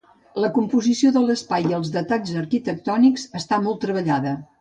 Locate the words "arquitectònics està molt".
2.41-3.83